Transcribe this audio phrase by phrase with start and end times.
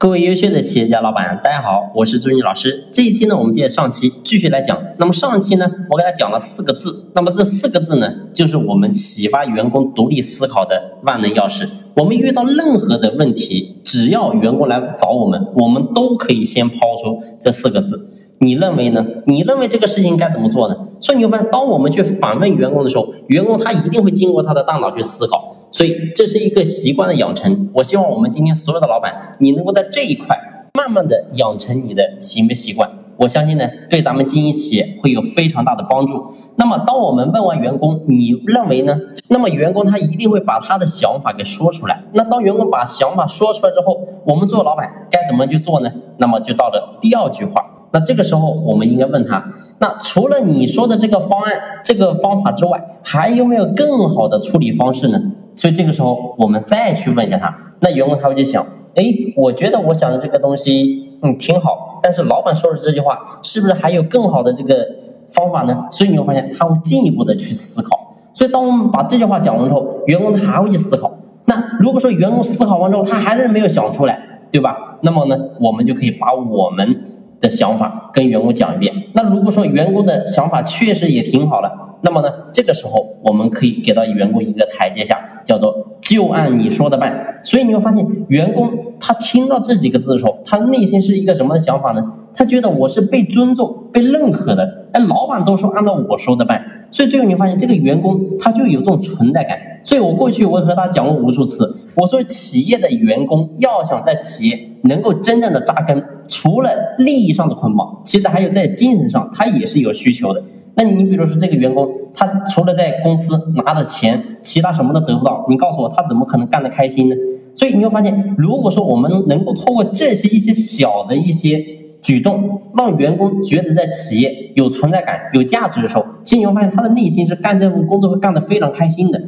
[0.00, 2.84] 各位优秀的企业家老板，大家好，我是朱毅老师。
[2.90, 4.82] 这一期呢，我们接着上期继续来讲。
[4.96, 11.68] 那么上期呢，我给大家讲了四个字，那么这四个字呢，就是我们启发员工独立思考的万能钥匙。
[11.96, 18.08] 我们遇到任何的问题，只要员工来找我们，我们都可以先抛出这四个字。
[18.38, 19.04] 你认为呢？
[19.26, 20.74] 你认为这个事情该怎么做呢？
[20.98, 25.49] 所以你会发现，当我们去反问员工的时候，员工他一定会经过他的大脑去思考。
[25.72, 27.70] 所以这是一个习惯的养成。
[27.74, 30.38] 我希望我们今天所有的老板，你能够在这一块
[30.74, 32.90] 慢慢的养成你的行为习惯。
[33.16, 36.32] 我相信呢，对咱们经营企业会有非常大的帮助。
[36.56, 38.98] 那么，当我们问完员工，你认为呢？
[39.28, 42.02] 那么员工他一定会把他的想法给说出来。
[42.14, 45.92] 那当员工把想法说出来之后，我们做老板该怎么去做呢？
[46.16, 47.66] 那么就到了第二句话。
[47.92, 55.20] 那这个时候我们应该问他：那除了你说的这个方案、这个方法之外，还有没有更好的处理方式呢？
[55.54, 58.64] 所以这个时候，我们再去问一下他，那员工他会去想，
[58.94, 59.04] 哎，
[59.36, 64.86] 我觉得我想的这个东西，嗯，挺好，但是老板说的这句话，是不是还有更好的这个
[65.30, 65.86] 方法呢？
[65.90, 68.16] 所以你会发现，他会进一步的去思考。
[68.32, 71.10] 所以当我们把这句话讲完之后，员工他还会去思考。
[71.46, 74.98] 那如果说员工思考完之后，他还是没有想出来，对吧？
[75.02, 77.02] 那么呢，我们就可以把我们
[77.40, 78.94] 的想法跟员工讲一遍。
[79.14, 81.89] 那如果说员工的想法确实也挺好的。
[82.02, 87.40] 那么呢，这个时候我们可以给到员工一个台阶下，叫做就按你说的办。
[87.44, 92.12] 所以你会发现，员工他听到这几个字的时候，他内心是一个什么想法呢？
[92.34, 94.86] 他觉得我是被尊重、被认可的。
[94.92, 99.58] 哎，老板都说按照我说的办，所以最后你发现这个员工他就有这种存在感。
[99.82, 110.42] 所以我过去我也和他讲过无数次，我说企业的员工要想在企业能够真正的扎根，除了利益上的捆绑，其实还有在精神上，他也是有需求的。
[110.74, 117.16] 那你比如说这个员工，他除了在公司拿的钱，其他什么都得不到，你告诉我他怎么可能干得开心呢？
[117.54, 121.64] 所以你会发现，如果说我们能够通过这些一些小的一些
[122.00, 129.20] 举动，让员工觉得在企业有存在感、有价值的时候，其实你会发现他的内心是干这份工作会干得非常开心的。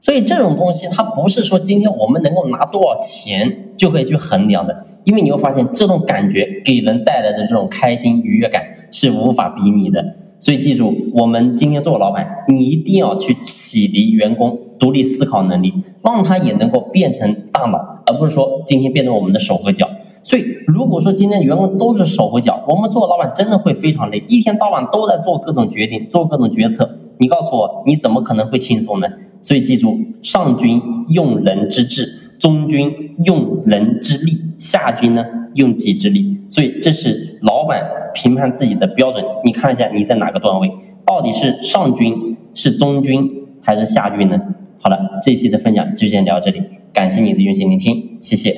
[0.00, 10.16] 所以这种东西，它不是说今天我们能够拿多少钱就可以去衡量的，因为你会发现这种感觉给人带来的这种开心愉悦感是无法比拟的。
[10.42, 15.72] 所以记住，我们今天做老板，你一定要去启迪员工独立思考能力，
[16.02, 19.88] 让他也能够变成大脑，而不是说今天变成我们的手和脚。
[20.24, 26.90] 所以，如果说今天员工都是手和脚，我们做老板真的会非常累，一天到晚都在做各种决定，做各种决策。
[27.18, 29.06] 你告诉我，你怎么可能会轻松呢？
[29.42, 32.04] 所以记住，上君用人之智，
[32.42, 36.40] 中军用人之力，下军呢用己之力。
[36.48, 37.80] 所以这是老板。
[38.14, 40.70] 评判自己的标准，你看一下你在哪个段位，
[41.06, 43.26] 到底是上军、是中军
[43.62, 44.38] 还是下军呢？
[44.82, 46.60] 好了，这期的分享就先聊到这里，
[46.92, 48.54] 感谢你的用心聆听，谢谢。